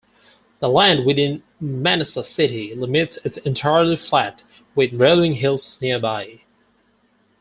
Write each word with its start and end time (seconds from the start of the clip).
The 0.57 0.67
land 0.67 1.05
within 1.05 1.43
Manassa 1.59 2.23
city 2.25 2.73
limits 2.73 3.17
is 3.23 3.37
entirely 3.37 3.95
flat, 3.97 4.41
with 4.73 4.99
rolling 4.99 5.33
hills 5.33 5.77
nearby. 5.79 6.41